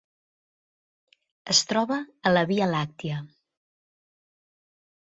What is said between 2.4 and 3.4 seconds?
Via Làctia.